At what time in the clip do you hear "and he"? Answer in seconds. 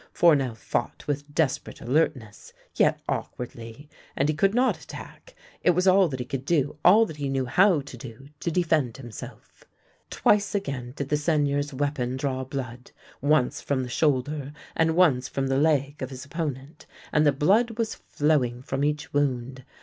4.15-4.33